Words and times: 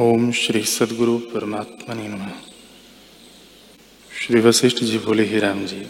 ओम 0.00 0.32
श्री 0.32 0.62
सदगुरु 0.62 1.18
परमात्मा 1.18 1.94
ने 1.94 2.08
नमः। 2.08 2.30
श्री 4.20 4.40
वशिष्ठ 4.40 4.84
जी 4.84 4.98
बोले, 4.98 5.24
ही 5.24 5.38
राम 5.38 5.66
जी, 5.66 5.86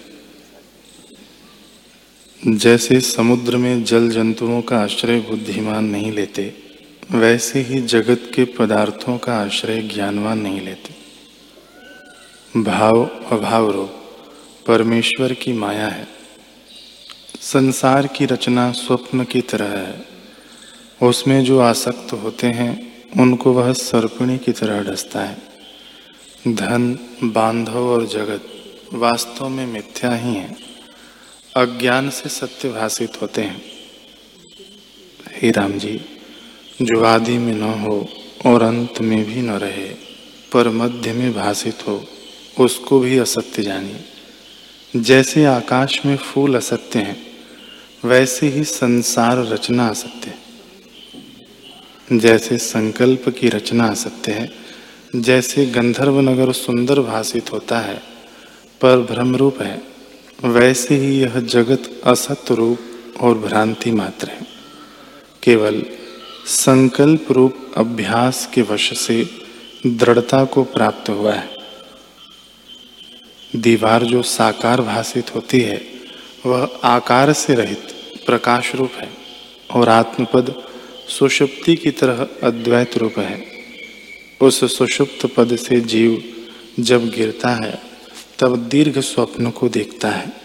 जैसे 2.56 3.00
समुद्र 3.00 3.56
में 3.56 3.84
जल 3.84 4.10
जंतुओं 4.10 4.62
का 4.62 4.78
आश्रय 4.78 5.20
बुद्धिमान 5.20 5.84
नहीं 5.84 6.12
लेते, 6.12 6.54
वैसे 7.10 7.60
ही 7.60 7.80
जगत 7.80 8.32
के 8.34 8.44
पदार्थों 8.44 9.18
का 9.18 9.36
आश्रय 9.36 9.82
ज्ञानवान 9.82 10.38
नहीं 10.38 10.60
लेते। 10.60 10.94
भाव 12.62 13.04
अभाव 13.30 13.70
रूप 13.70 13.90
परमेश्वर 14.66 15.32
की 15.32 15.52
माया 15.52 15.88
है। 15.88 16.08
संसार 17.40 18.06
की 18.06 18.26
रचना 18.26 18.72
स्वप्न 18.72 19.24
की 19.24 19.40
तरह 19.40 19.78
है। 19.78 20.06
उसमें 21.02 21.44
जो 21.44 21.58
आसक्त 21.58 22.12
होते 22.12 22.46
हैं 22.46 22.91
उनको 23.20 23.52
वह 23.52 23.72
सर्पिणी 23.72 24.38
की 24.38 24.52
तरह 24.52 24.82
डसता 24.82 25.24
है। 25.24 25.38
धन, 26.48 26.98
बांधव 27.24 27.88
और 27.88 28.06
जगत 28.06 28.48
वास्तव 28.92 29.48
में 29.48 29.66
मिथ्या 29.66 30.14
ही 30.14 30.34
है। 30.34 30.56
अज्ञान 31.56 32.10
से 32.10 32.28
सत्य 32.28 32.68
भाषित 32.68 33.22
होते 33.22 33.42
हैं। 33.42 33.62
हे 35.32 35.50
राम 35.50 35.72
जी 35.72 36.00
जो 36.82 37.04
आदि 37.04 37.38
में 37.38 37.54
न 37.54 37.62
हो 37.62 38.08
और 38.46 38.62
अंत 38.62 39.00
में 39.00 39.24
भी 39.24 39.42
न 39.42 39.50
रहे, 39.50 39.88
पर 40.52 40.68
मध्य 40.68 41.12
में 41.12 41.34
भाषित 41.34 41.88
हो, 41.88 42.04
उसको 42.60 43.00
भी 43.00 43.18
असत्य 43.18 43.62
जानिए 43.62 44.04
जैसे 44.96 45.44
आकाश 45.44 46.06
में 46.06 46.16
फूल 46.16 46.54
असत्य 46.54 46.98
हैं, 46.98 47.26
वैसे 48.04 48.48
ही 48.48 48.64
संसार 48.64 49.38
रचना 49.38 49.88
असत्य 49.88 50.26
है। 50.26 50.41
जैसे 52.12 52.58
संकल्प 52.58 53.28
की 53.28 53.48
रचना 53.48 53.86
असत्य 53.86 54.32
है, 54.32 54.52
जैसे 55.16 55.66
गंधर्व 55.66 56.20
नगर 56.20 56.52
सुंदर 56.52 57.00
भाषित 57.00 57.52
होता 57.52 57.78
है, 57.78 58.02
पर 58.80 58.98
भ्रम 58.98 59.36
रूप 59.36 59.62
है, 59.62 59.82
वैसे 60.44 60.94
ही 60.94 61.20
यह 61.20 61.40
जगत 61.40 62.00
असत 62.04 62.44
रूप 62.50 62.78
और 63.20 63.38
भ्रांति 63.38 63.90
मात्र 63.90 64.28
है। 64.28 64.46
केवल 65.42 65.82
संकल्प 66.46 67.32
रूप 67.32 67.74
अभ्यास 67.76 68.48
के 68.54 68.62
वश 68.62 68.98
से 68.98 69.26
दृढ़ता 69.86 70.44
को 70.44 70.62
प्राप्त 70.62 71.10
हुआ 71.10 71.32
है। 71.32 71.48
दीवार 73.56 74.04
जो 74.04 74.22
साकार 74.22 74.80
भाषित 74.80 75.34
होती 75.34 75.60
है, 75.60 75.82
वह 76.46 76.68
आकार 76.84 77.32
से 77.32 77.54
रहित 77.54 77.82
प्रकाश 78.26 78.74
रूप 78.74 78.90
है 78.96 79.08
और 79.70 79.88
आत्मपद 79.88 80.62
सुषुप्ति 81.18 81.76
की 81.76 81.90
तरह 81.90 82.28
अद्वैत 82.42 82.96
रूप 82.96 83.18
है। 83.18 83.44
उस 84.40 84.78
सुषुप्त 84.78 85.26
पद 85.26 85.56
से 85.56 85.80
जीव 85.80 86.24
जब 86.80 87.10
गिरता 87.10 87.48
है, 87.64 87.82
तब 88.38 88.68
दीर्घ 88.68 88.98
स्वप्न 88.98 89.50
को 89.50 89.68
देखता 89.68 90.10
है। 90.10 90.41